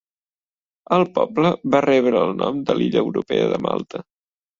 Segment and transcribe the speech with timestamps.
[0.95, 4.03] El poble va rebre el nom de l'illa europea de Malta.